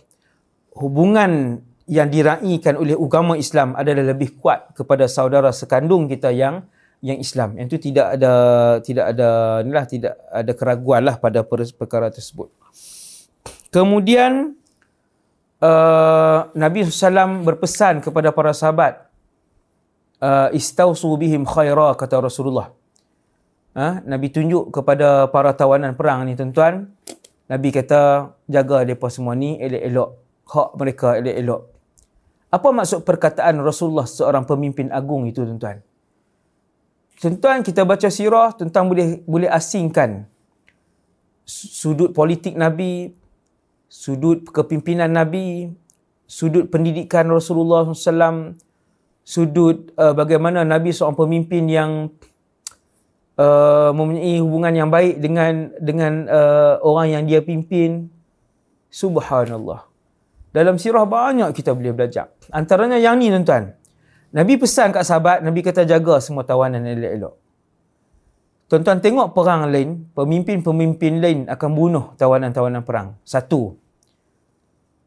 hubungan 0.78 1.60
yang 1.84 2.08
diraikan 2.08 2.80
oleh 2.80 2.96
agama 2.96 3.36
Islam 3.36 3.76
adalah 3.76 4.16
lebih 4.16 4.40
kuat 4.40 4.72
kepada 4.72 5.04
saudara 5.04 5.52
sekandung 5.52 6.08
kita 6.08 6.32
yang 6.32 6.64
yang 7.04 7.20
Islam. 7.20 7.60
Yang 7.60 7.66
itu 7.76 7.92
tidak 7.92 8.16
ada 8.16 8.32
tidak 8.80 9.04
ada 9.12 9.60
inilah 9.60 9.84
tidak 9.84 10.14
ada 10.32 10.52
keraguan 10.56 11.04
lah 11.04 11.20
pada 11.20 11.44
perkara 11.44 12.08
tersebut. 12.08 12.48
Kemudian 13.68 14.56
uh, 15.64 16.38
Nabi 16.52 16.84
SAW 16.84 17.40
berpesan 17.40 18.04
kepada 18.04 18.30
para 18.36 18.52
sahabat 18.52 19.08
uh, 20.20 20.48
istausu 20.52 21.16
bihim 21.16 21.48
khaira 21.48 21.96
kata 21.96 22.20
Rasulullah. 22.20 22.68
Ha? 23.74 24.04
Nabi 24.06 24.30
tunjuk 24.30 24.70
kepada 24.70 25.26
para 25.32 25.50
tawanan 25.56 25.98
perang 25.98 26.22
ni 26.28 26.38
tuan-tuan 26.38 26.94
Nabi 27.50 27.74
kata 27.74 28.32
jaga 28.46 28.86
mereka 28.86 29.08
semua 29.10 29.34
ni 29.34 29.58
elok-elok. 29.58 30.10
Hak 30.44 30.68
mereka 30.76 31.08
elok-elok. 31.20 31.60
Apa 32.54 32.68
maksud 32.70 33.02
perkataan 33.02 33.58
Rasulullah 33.58 34.06
seorang 34.06 34.46
pemimpin 34.46 34.88
agung 34.94 35.26
itu 35.26 35.42
tuan-tuan? 35.42 35.82
Tuan-tuan 37.18 37.66
kita 37.66 37.82
baca 37.82 38.08
sirah 38.08 38.54
tentang 38.54 38.86
boleh 38.86 39.26
boleh 39.26 39.50
asingkan 39.50 40.28
sudut 41.44 42.14
politik 42.16 42.56
Nabi, 42.56 43.12
sudut 43.94 44.42
kepimpinan 44.50 45.14
Nabi, 45.14 45.70
sudut 46.26 46.66
pendidikan 46.66 47.30
Rasulullah 47.30 47.86
SAW, 47.86 48.58
sudut 49.22 49.94
uh, 49.94 50.10
bagaimana 50.10 50.66
Nabi 50.66 50.90
seorang 50.90 51.14
pemimpin 51.14 51.70
yang 51.70 52.10
uh, 53.38 53.94
mempunyai 53.94 54.42
hubungan 54.42 54.74
yang 54.74 54.90
baik 54.90 55.22
dengan 55.22 55.70
dengan 55.78 56.26
uh, 56.26 56.82
orang 56.82 57.06
yang 57.14 57.22
dia 57.22 57.38
pimpin. 57.38 58.10
Subhanallah. 58.90 59.86
Dalam 60.54 60.78
sirah 60.78 61.06
banyak 61.06 61.50
kita 61.54 61.74
boleh 61.74 61.94
belajar. 61.94 62.30
Antaranya 62.50 62.98
yang 62.98 63.18
ni 63.18 63.30
tuan-tuan. 63.30 63.74
Nabi 64.34 64.58
pesan 64.58 64.90
kat 64.90 65.06
sahabat, 65.06 65.42
Nabi 65.42 65.62
kata 65.62 65.86
jaga 65.86 66.18
semua 66.18 66.42
tawanan 66.42 66.82
elok-elok. 66.82 67.34
Tuan-tuan 68.70 68.98
tengok 68.98 69.34
perang 69.34 69.70
lain, 69.70 70.10
pemimpin-pemimpin 70.14 71.22
lain 71.22 71.38
akan 71.46 71.70
bunuh 71.74 72.04
tawanan-tawanan 72.18 72.82
perang. 72.82 73.18
Satu. 73.22 73.83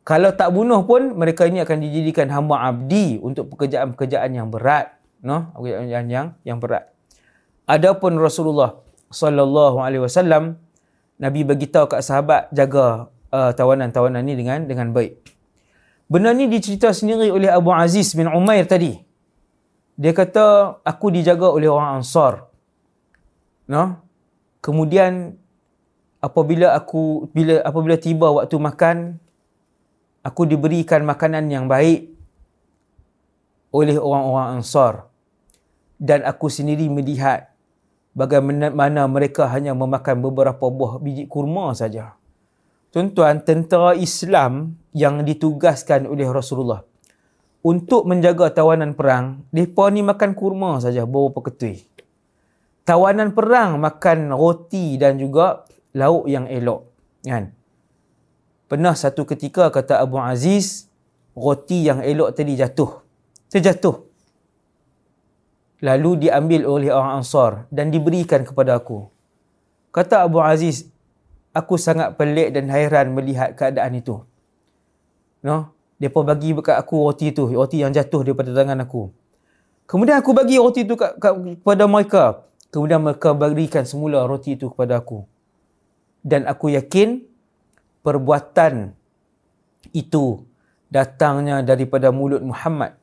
Kalau 0.07 0.31
tak 0.31 0.55
bunuh 0.55 0.87
pun 0.87 1.19
mereka 1.19 1.43
ini 1.43 1.59
akan 1.59 1.83
dijadikan 1.83 2.31
hamba 2.31 2.63
abdi 2.63 3.19
untuk 3.19 3.51
pekerjaan-pekerjaan 3.51 4.31
yang 4.31 4.47
berat, 4.47 4.95
no? 5.19 5.51
Pekerjaan 5.51 6.07
yang 6.07 6.27
yang 6.47 6.63
berat. 6.63 6.87
Adapun 7.67 8.15
Rasulullah 8.15 8.79
sallallahu 9.11 9.83
alaihi 9.83 10.07
wasallam 10.07 10.55
Nabi 11.19 11.43
bagi 11.43 11.67
tahu 11.67 11.91
kat 11.91 12.07
sahabat 12.07 12.47
jaga 12.55 13.11
uh, 13.35 13.51
tawanan-tawanan 13.51 14.23
ni 14.23 14.39
dengan 14.39 14.63
dengan 14.63 14.95
baik. 14.95 15.27
Benda 16.07 16.31
ni 16.31 16.47
dicerita 16.47 16.95
sendiri 16.95 17.27
oleh 17.27 17.51
Abu 17.51 17.75
Aziz 17.75 18.15
bin 18.15 18.31
Umair 18.31 18.63
tadi. 18.63 18.95
Dia 19.99 20.15
kata 20.15 20.79
aku 20.87 21.11
dijaga 21.11 21.51
oleh 21.51 21.67
orang 21.67 21.99
Ansar. 21.99 22.47
No? 23.67 23.99
Kemudian 24.63 25.35
apabila 26.23 26.71
aku 26.79 27.27
bila 27.35 27.59
apabila 27.59 27.99
tiba 27.99 28.31
waktu 28.31 28.55
makan 28.55 29.19
aku 30.27 30.43
diberikan 30.43 31.07
makanan 31.07 31.47
yang 31.47 31.71
baik 31.71 32.11
oleh 33.71 33.95
orang-orang 33.95 34.59
Ansar 34.59 35.07
dan 35.95 36.27
aku 36.27 36.51
sendiri 36.51 36.91
melihat 36.91 37.55
bagaimana 38.11 39.07
mereka 39.07 39.47
hanya 39.47 39.71
memakan 39.71 40.19
beberapa 40.19 40.67
buah 40.67 40.99
biji 40.99 41.31
kurma 41.31 41.71
saja. 41.71 42.19
Tuan-tuan, 42.91 43.43
tentera 43.43 43.95
Islam 43.95 44.79
yang 44.91 45.23
ditugaskan 45.23 46.07
oleh 46.07 46.27
Rasulullah 46.27 46.83
untuk 47.63 48.07
menjaga 48.07 48.51
tawanan 48.51 48.95
perang, 48.95 49.43
mereka 49.51 49.91
ni 49.91 49.99
makan 49.99 50.31
kurma 50.35 50.79
saja, 50.79 51.03
beberapa 51.03 51.43
ketui. 51.51 51.83
Tawanan 52.87 53.35
perang 53.35 53.75
makan 53.83 54.31
roti 54.31 54.95
dan 54.95 55.19
juga 55.19 55.67
lauk 55.91 56.31
yang 56.31 56.47
elok. 56.47 56.87
Kan? 57.27 57.56
Pernah 58.67 58.99
satu 58.99 59.23
ketika 59.23 59.71
kata 59.71 60.03
Abu 60.03 60.19
Aziz, 60.19 60.91
roti 61.31 61.87
yang 61.87 62.03
elok 62.03 62.35
tadi 62.35 62.59
jatuh. 62.59 62.99
Terjatuh. 63.47 64.03
Lalu 65.79 66.27
diambil 66.27 66.67
oleh 66.67 66.91
orang 66.91 67.23
Ansar 67.23 67.63
dan 67.71 67.95
diberikan 67.95 68.43
kepada 68.43 68.75
aku. 68.75 69.07
Kata 69.95 70.27
Abu 70.27 70.43
Aziz, 70.43 70.91
aku 71.55 71.79
sangat 71.79 72.19
pelik 72.19 72.51
dan 72.51 72.67
hairan 72.67 73.15
melihat 73.15 73.55
keadaan 73.55 73.95
itu. 73.95 74.19
No, 75.39 75.71
depa 75.95 76.27
bagi 76.27 76.51
dekat 76.51 76.75
aku 76.75 77.07
roti 77.07 77.31
tu, 77.31 77.47
roti 77.47 77.79
yang 77.85 77.95
jatuh 77.95 78.27
daripada 78.27 78.51
tangan 78.51 78.83
aku. 78.83 79.07
Kemudian 79.87 80.19
aku 80.19 80.35
bagi 80.35 80.59
roti 80.59 80.83
itu 80.83 80.99
kepada 80.99 81.87
mereka. 81.87 82.43
Kemudian 82.67 82.99
mereka 82.99 83.31
berikan 83.31 83.87
semula 83.87 84.27
roti 84.27 84.59
itu 84.59 84.67
kepada 84.67 84.99
aku. 84.99 85.23
Dan 86.19 86.43
aku 86.43 86.75
yakin 86.75 87.23
perbuatan 88.07 88.95
itu 89.91 90.39
datangnya 90.87 91.59
daripada 91.59 92.07
mulut 92.15 92.39
Muhammad 92.39 92.95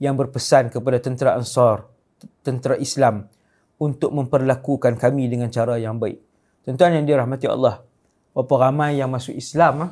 yang 0.00 0.16
berpesan 0.16 0.72
kepada 0.72 0.96
tentera 0.96 1.36
Ansar, 1.36 1.84
tentera 2.40 2.80
Islam 2.80 3.28
untuk 3.76 4.16
memperlakukan 4.16 4.96
kami 4.96 5.28
dengan 5.28 5.52
cara 5.52 5.76
yang 5.76 6.00
baik. 6.00 6.16
Tuan-tuan 6.64 6.96
yang 6.96 7.04
dirahmati 7.04 7.44
Allah. 7.52 7.84
Berapa 8.32 8.72
ramai 8.72 8.96
yang 8.96 9.12
masuk 9.12 9.36
Islam. 9.36 9.74
Ha? 9.84 9.88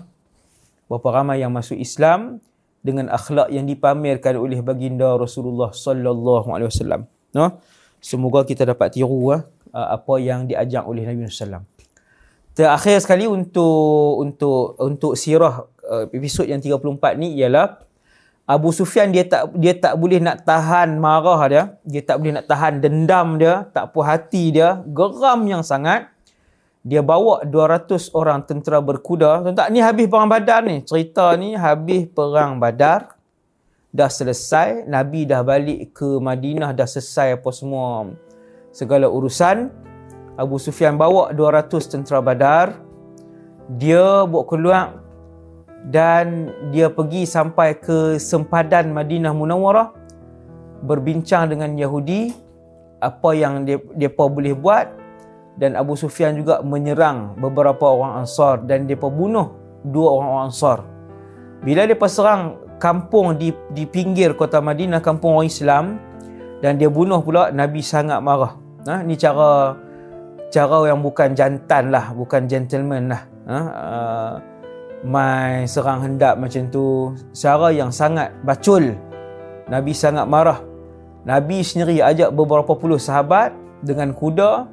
Berapa 0.89 1.09
ramai 1.13 1.45
yang 1.45 1.53
masuk 1.53 1.77
Islam 1.77 2.41
dengan 2.81 3.13
akhlak 3.13 3.53
yang 3.53 3.69
dipamerkan 3.69 4.41
oleh 4.41 4.65
baginda 4.65 5.13
Rasulullah 5.13 5.77
sallallahu 5.77 6.49
alaihi 6.57 6.73
wasallam. 6.73 7.05
No? 7.37 7.61
Semoga 8.01 8.49
kita 8.49 8.65
dapat 8.65 8.97
tiru 8.97 9.29
ha? 9.37 9.45
apa 9.77 10.15
yang 10.17 10.49
diajak 10.49 10.89
oleh 10.89 11.05
Nabi 11.05 11.29
sallallahu 11.29 11.69
Terakhir 12.59 12.99
sekali 12.99 13.31
untuk 13.31 14.19
untuk 14.19 14.75
untuk 14.83 15.13
sirah 15.15 15.63
uh, 15.87 16.11
episod 16.11 16.43
yang 16.43 16.59
34 16.59 17.15
ni 17.15 17.39
ialah 17.39 17.79
Abu 18.51 18.75
Sufyan 18.75 19.15
dia 19.15 19.23
tak 19.31 19.55
dia 19.55 19.79
tak 19.79 19.95
boleh 19.95 20.19
nak 20.19 20.43
tahan 20.43 20.99
marah 20.99 21.41
dia, 21.47 21.63
dia 21.87 22.03
tak 22.03 22.19
boleh 22.19 22.35
nak 22.35 22.51
tahan 22.51 22.83
dendam 22.83 23.39
dia, 23.39 23.71
tak 23.71 23.95
puas 23.95 24.11
hati 24.11 24.51
dia, 24.51 24.83
geram 24.91 25.47
yang 25.47 25.63
sangat 25.63 26.11
dia 26.83 26.99
bawa 26.99 27.47
200 27.47 28.11
orang 28.17 28.43
tentera 28.43 28.83
berkuda. 28.83 29.47
Tuan-tuan, 29.47 29.69
ni 29.71 29.79
habis 29.85 30.09
perang 30.09 30.27
badar 30.27 30.65
ni. 30.65 30.81
Cerita 30.83 31.37
ni 31.37 31.53
habis 31.53 32.09
perang 32.09 32.57
badar. 32.57 33.13
Dah 33.93 34.09
selesai. 34.09 34.89
Nabi 34.89 35.29
dah 35.29 35.45
balik 35.45 35.93
ke 35.93 36.17
Madinah. 36.17 36.73
Dah 36.73 36.89
selesai 36.89 37.37
apa 37.37 37.51
semua. 37.53 38.09
Segala 38.73 39.05
urusan. 39.05 39.88
Abu 40.39 40.63
Sufyan 40.63 40.95
bawa 40.95 41.35
200 41.35 41.91
tentera 41.91 42.23
badar. 42.23 42.79
Dia 43.75 44.23
buat 44.23 44.47
keluar. 44.47 45.03
Dan 45.79 46.51
dia 46.71 46.91
pergi 46.91 47.27
sampai 47.27 47.75
ke 47.79 48.23
sempadan 48.23 48.95
Madinah 48.95 49.35
Munawarah. 49.35 49.91
Berbincang 50.87 51.51
dengan 51.51 51.75
Yahudi. 51.75 52.31
Apa 53.03 53.35
yang 53.35 53.67
dia, 53.67 53.79
dia 53.95 54.11
boleh 54.11 54.55
buat 54.59 54.99
dan 55.59 55.75
Abu 55.75 55.99
Sufyan 55.99 56.39
juga 56.39 56.63
menyerang 56.63 57.35
beberapa 57.35 57.91
orang 57.91 58.23
Ansar 58.23 58.63
dan 58.63 58.87
dia 58.87 58.95
bunuh 58.95 59.59
dua 59.83 60.09
orang 60.23 60.49
Ansar. 60.49 60.87
Bila 61.67 61.83
dia 61.83 61.99
serang 62.07 62.63
kampung 62.79 63.35
di 63.35 63.51
di 63.75 63.83
pinggir 63.83 64.39
kota 64.39 64.63
Madinah, 64.63 65.03
kampung 65.03 65.35
orang 65.35 65.51
Islam 65.51 65.85
dan 66.63 66.79
dia 66.79 66.87
bunuh 66.87 67.19
pula 67.27 67.51
Nabi 67.51 67.83
sangat 67.83 68.23
marah. 68.23 68.55
Ha, 68.87 69.03
ni 69.03 69.19
cara 69.19 69.75
cara 70.49 70.89
yang 70.89 71.01
bukan 71.05 71.37
jantan 71.37 71.93
lah, 71.93 72.13
bukan 72.13 72.49
gentleman 72.49 73.13
lah. 73.13 73.23
Uh, 73.49 74.33
mai 75.05 75.65
serang 75.65 76.05
hendak 76.05 76.37
macam 76.37 76.69
tu, 76.69 77.15
cara 77.33 77.73
yang 77.73 77.93
sangat 77.93 78.33
bacul. 78.43 78.97
Nabi 79.69 79.93
sangat 79.93 80.25
marah. 80.25 80.61
Nabi 81.29 81.61
sendiri 81.61 82.01
ajak 82.01 82.33
beberapa 82.33 82.73
puluh 82.73 82.97
sahabat 82.97 83.53
dengan 83.85 84.17
kuda 84.17 84.65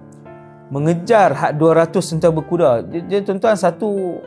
mengejar 0.73 1.35
hak 1.35 1.61
200 1.61 1.93
tentera 1.93 2.31
berkuda. 2.33 2.69
Dia, 2.81 3.21
tuan-tuan 3.21 3.53
satu 3.53 4.21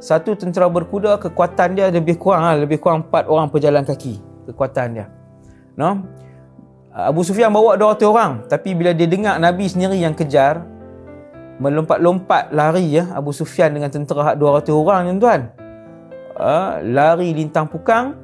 satu 0.00 0.32
tentera 0.32 0.68
berkuda 0.68 1.20
kekuatan 1.20 1.76
dia 1.76 1.92
lebih 1.92 2.16
kurang 2.16 2.44
lah, 2.44 2.56
lebih 2.56 2.80
kurang 2.80 3.04
4 3.08 3.28
orang 3.28 3.48
pejalan 3.52 3.84
kaki 3.84 4.20
kekuatan 4.48 4.86
dia. 4.96 5.06
No? 5.76 6.04
Abu 6.90 7.22
Sufyan 7.22 7.54
bawa 7.54 7.78
200 7.78 8.02
orang 8.02 8.32
tapi 8.50 8.74
bila 8.74 8.90
dia 8.90 9.06
dengar 9.06 9.38
Nabi 9.38 9.70
sendiri 9.70 10.00
yang 10.00 10.12
kejar 10.16 10.66
melompat-lompat 11.60 12.56
lari 12.56 12.96
ya 12.96 13.12
Abu 13.12 13.36
Sufyan 13.36 13.76
dengan 13.76 13.92
tentera 13.92 14.32
hak 14.32 14.36
200 14.40 14.72
orang 14.72 15.02
tuan-tuan. 15.12 15.40
Uh, 16.40 16.80
lari 16.88 17.36
lintang 17.36 17.68
pukang 17.68 18.16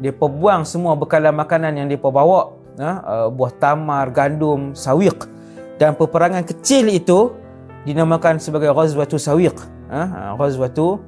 dia 0.00 0.08
buang 0.12 0.64
semua 0.64 0.96
bekalan 0.96 1.36
makanan 1.36 1.76
yang 1.76 1.86
dia 1.88 2.00
bawa 2.00 2.56
uh, 2.80 3.28
buah 3.28 3.52
tamar, 3.60 4.08
gandum, 4.08 4.72
sawiq 4.72 5.36
dan 5.76 5.92
peperangan 5.92 6.44
kecil 6.44 6.88
itu 6.88 7.36
dinamakan 7.84 8.40
sebagai 8.40 8.72
Ghazwatu 8.72 9.20
Sawiq. 9.20 9.56
Ha? 9.92 10.34
Ghazwatu 10.34 11.00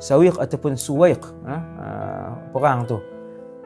Sawiq 0.00 0.40
ataupun 0.40 0.74
Suwaiq. 0.74 1.22
Ha? 1.46 1.56
Perang 2.50 2.88
tu. 2.88 2.98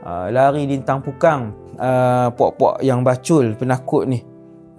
Ha, 0.03 0.31
lari 0.31 0.66
lintang 0.66 1.03
pukang 1.03 1.51
uh, 1.74 2.31
puak-puak 2.35 2.83
yang 2.87 3.03
bacul, 3.03 3.55
penakut 3.59 4.07
ni. 4.07 4.22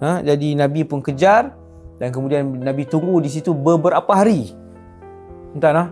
Ha? 0.00 0.24
Jadi 0.24 0.56
Nabi 0.56 0.84
pun 0.84 1.04
kejar 1.04 1.52
dan 2.00 2.08
kemudian 2.08 2.64
Nabi 2.64 2.88
tunggu 2.88 3.20
di 3.20 3.28
situ 3.28 3.52
beberapa 3.52 4.08
hari. 4.16 4.56
Entah 5.52 5.72
nah. 5.76 5.88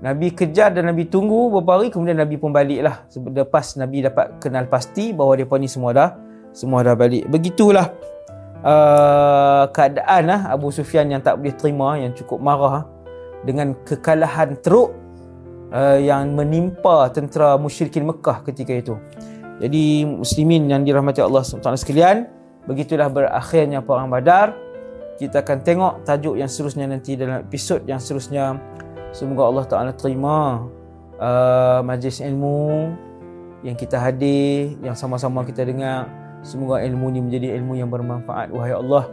Nabi 0.00 0.32
kejar 0.32 0.72
dan 0.72 0.88
Nabi 0.88 1.08
tunggu 1.08 1.52
beberapa 1.52 1.84
hari 1.84 1.92
kemudian 1.92 2.16
Nabi 2.16 2.40
pun 2.40 2.50
baliklah. 2.50 3.04
Lepas 3.12 3.76
Nabi 3.76 4.08
dapat 4.08 4.40
kenal 4.40 4.66
pasti 4.72 5.12
bahawa 5.12 5.36
depa 5.36 5.60
ni 5.60 5.68
semua 5.68 5.92
dah 5.92 6.10
semua 6.56 6.80
dah 6.80 6.96
balik. 6.96 7.28
Begitulah 7.28 7.92
uh, 8.64 9.68
keadaan 9.68 10.32
uh, 10.32 10.40
Abu 10.48 10.72
Sufyan 10.72 11.12
yang 11.12 11.20
tak 11.20 11.36
boleh 11.36 11.52
terima 11.54 12.00
yang 12.00 12.16
cukup 12.16 12.40
marah 12.40 12.88
dengan 13.44 13.76
kekalahan 13.84 14.56
teruk 14.64 14.96
uh, 15.76 16.00
yang 16.00 16.32
menimpa 16.32 17.12
tentera 17.12 17.60
musyrikin 17.60 18.08
Mekah 18.08 18.40
ketika 18.48 18.72
itu. 18.72 18.94
Jadi 19.60 20.08
muslimin 20.08 20.66
yang 20.66 20.82
dirahmati 20.82 21.22
Allah 21.22 21.46
SWT 21.46 21.78
sekalian, 21.78 22.26
begitulah 22.66 23.06
berakhirnya 23.06 23.84
perang 23.84 24.10
Badar. 24.10 24.63
Kita 25.14 25.46
akan 25.46 25.58
tengok 25.62 25.92
tajuk 26.02 26.34
yang 26.34 26.50
seterusnya 26.50 26.90
nanti 26.90 27.14
dalam 27.14 27.46
episod 27.46 27.78
yang 27.86 28.02
seterusnya. 28.02 28.58
Semoga 29.14 29.46
Allah 29.46 29.64
Taala 29.70 29.92
terima 29.94 30.66
uh, 31.22 31.80
majlis 31.86 32.18
ilmu 32.18 32.90
yang 33.62 33.78
kita 33.78 33.96
hadir, 33.96 34.74
yang 34.82 34.98
sama-sama 34.98 35.46
kita 35.46 35.62
dengar. 35.62 36.10
Semoga 36.42 36.82
ilmu 36.82 37.14
ini 37.14 37.20
menjadi 37.24 37.56
ilmu 37.62 37.78
yang 37.78 37.88
bermanfaat. 37.88 38.50
Wahai 38.52 38.74
Allah, 38.74 39.08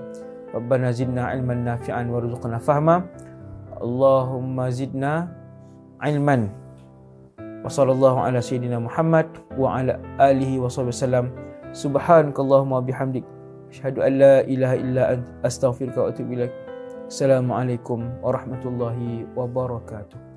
Rabbana 0.51 0.91
zidna 0.91 1.31
ilman 1.37 1.63
nafi'an 1.63 2.09
warzuqna 2.09 2.59
fahma. 2.59 3.05
Allahumma 3.79 4.67
zidna 4.73 5.31
ilman. 6.01 6.51
Wa 7.61 7.69
sallallahu 7.69 8.25
ala 8.25 8.41
sayyidina 8.41 8.81
Muhammad 8.81 9.29
wa 9.53 9.79
ala 9.79 10.01
alihi 10.17 10.57
wa 10.57 10.67
sallam. 10.67 11.29
Subhanakallahumma 11.71 12.83
bihamdik. 12.83 13.23
Asyhadu 13.71 14.03
an 14.03 14.19
la 14.19 14.43
ilaha 14.43 14.75
illa 14.75 15.03
ant 15.15 15.23
astaghfiruka 15.47 16.03
wa 16.03 16.07
atubu 16.11 16.35
ilaik. 16.35 16.51
Assalamualaikum 17.07 18.03
warahmatullahi 18.19 19.23
wabarakatuh. 19.31 20.30